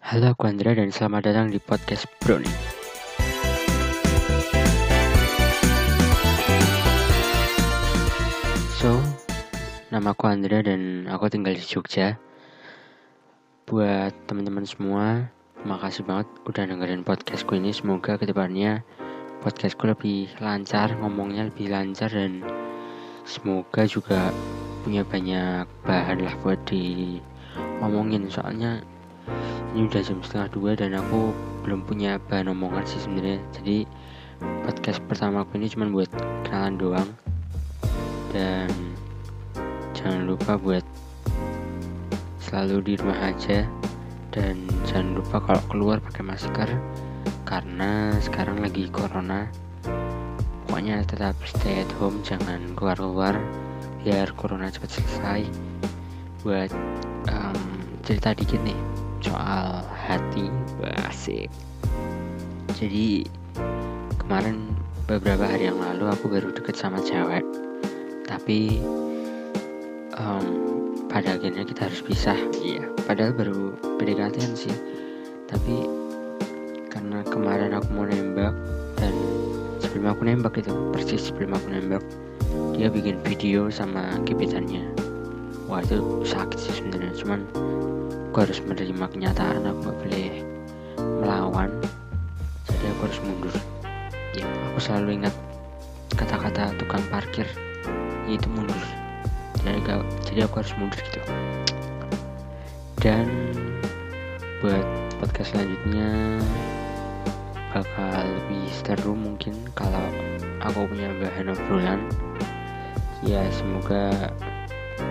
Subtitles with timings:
[0.00, 2.48] Halo, aku Andra dan selamat datang di podcast Brownie.
[8.80, 8.96] So,
[9.92, 12.16] nama aku Andra dan aku tinggal di Jogja.
[13.68, 15.28] Buat teman-teman semua,
[15.68, 17.68] makasih banget udah dengerin podcastku ini.
[17.76, 18.80] Semoga ke depannya
[19.44, 22.40] podcastku lebih lancar, ngomongnya lebih lancar dan
[23.28, 24.32] semoga juga
[24.80, 27.20] punya banyak bahan lah buat di
[27.84, 28.80] ngomongin soalnya
[29.70, 31.30] ini udah jam setengah dua dan aku
[31.62, 33.38] belum punya bahan omongan sih sebenarnya.
[33.54, 33.86] Jadi
[34.66, 36.10] podcast pertama aku ini cuma buat
[36.42, 37.10] kenalan doang.
[38.34, 38.70] Dan
[39.94, 40.82] jangan lupa buat
[42.42, 43.62] selalu di rumah aja.
[44.34, 46.70] Dan jangan lupa kalau keluar pakai masker.
[47.46, 49.46] Karena sekarang lagi corona.
[50.66, 53.38] Pokoknya tetap stay at home jangan keluar-keluar
[54.02, 55.46] biar corona cepat selesai.
[56.42, 56.74] Buat
[57.30, 57.62] um,
[58.02, 60.48] cerita dikit nih soal hati
[61.08, 61.48] asik.
[62.76, 63.28] Jadi
[64.16, 64.72] kemarin
[65.04, 67.44] beberapa hari yang lalu aku baru deket sama cewek.
[68.24, 68.80] Tapi
[70.16, 70.46] um,
[71.12, 72.38] pada akhirnya kita harus pisah.
[72.60, 74.74] Iya padahal baru PDKT sih.
[75.50, 75.84] Tapi
[76.90, 78.54] karena kemarin aku mau nembak
[78.98, 79.14] dan
[79.82, 82.02] sebelum aku nembak itu persis sebelum aku nembak
[82.74, 84.99] dia bikin video sama gebetannya
[85.70, 87.46] wah itu sakit sih sebenarnya cuman
[88.34, 90.30] aku harus menerima kenyataan aku gak boleh
[90.98, 91.70] melawan.
[92.66, 93.54] Jadi aku harus mundur.
[94.34, 95.34] Ya aku selalu ingat
[96.18, 97.46] kata-kata tukang parkir
[98.26, 98.78] yaitu mundur.
[99.62, 99.78] Jadi,
[100.26, 101.22] jadi aku harus mundur gitu.
[102.98, 103.30] Dan
[104.58, 104.86] buat
[105.22, 106.42] podcast selanjutnya
[107.70, 110.02] bakal lebih seru mungkin kalau
[110.58, 112.00] aku punya bahan obrolan.
[113.22, 114.32] Ya semoga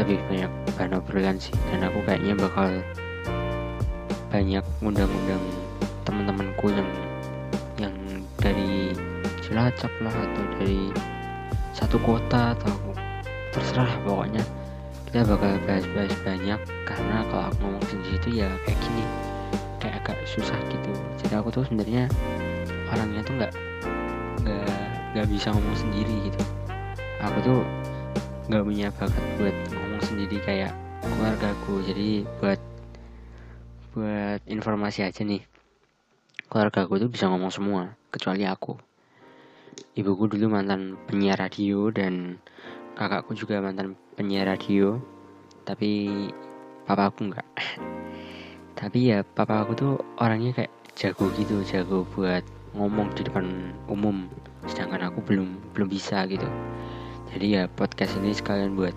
[0.00, 1.54] lebih banyak bahan obrolan sih.
[1.70, 2.68] Dan aku kayaknya bakal
[4.34, 5.44] banyak undang-undang
[6.02, 6.90] teman-temanku yang
[7.78, 7.94] yang
[8.42, 8.94] dari
[9.44, 10.88] Cilacap lah atau dari
[11.76, 12.72] satu kota atau
[13.52, 14.42] terserah pokoknya.
[15.06, 19.04] Kita bakal bahas-bahas banyak karena kalau aku ngomong sendiri itu ya kayak gini
[19.78, 20.90] kayak agak susah gitu.
[21.22, 22.10] Jadi aku tuh sebenarnya
[22.90, 23.52] orangnya tuh nggak
[24.42, 24.74] nggak
[25.14, 26.42] nggak bisa ngomong sendiri gitu.
[27.22, 27.60] Aku tuh
[28.44, 31.80] nggak punya bakat buat ngomong sendiri kayak keluargaku.
[31.88, 32.08] Jadi
[32.40, 32.60] buat
[33.96, 35.40] buat informasi aja nih.
[36.52, 38.76] Keluargaku tuh bisa ngomong semua kecuali aku.
[39.96, 42.36] Ibuku dulu mantan penyiar radio dan
[43.00, 45.00] kakakku juga mantan penyiar radio
[45.64, 46.12] tapi
[46.84, 47.48] papa aku nggak.
[48.84, 52.44] Tapi ya papa aku tuh orangnya kayak jago gitu jago buat
[52.76, 54.28] ngomong di depan umum.
[54.68, 56.44] Sedangkan aku belum belum bisa gitu
[57.34, 58.94] jadi ya podcast ini sekalian buat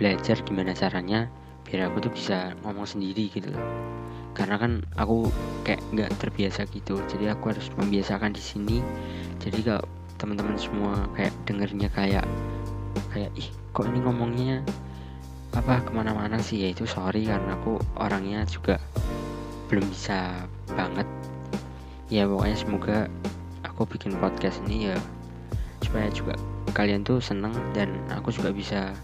[0.00, 1.28] belajar gimana caranya
[1.68, 3.60] biar aku tuh bisa ngomong sendiri gitu loh.
[4.32, 5.28] Karena kan aku
[5.68, 6.96] kayak nggak terbiasa gitu.
[7.12, 8.80] Jadi aku harus membiasakan di sini.
[9.36, 9.84] Jadi kalau
[10.16, 12.24] teman-teman semua kayak dengernya kayak
[13.12, 14.64] kayak ih kok ini ngomongnya
[15.52, 16.64] apa ke mana-mana sih?
[16.64, 18.80] Ya itu sorry karena aku orangnya juga
[19.68, 21.04] belum bisa banget.
[22.08, 22.98] Ya pokoknya semoga
[23.60, 24.96] aku bikin podcast ini ya
[25.84, 26.32] supaya juga
[26.78, 28.94] kalian tuh seneng dan aku juga bisa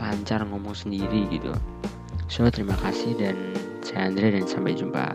[0.00, 1.52] lancar ngomong sendiri gitu.
[2.32, 3.36] So terima kasih dan
[3.84, 5.12] saya Andre dan sampai jumpa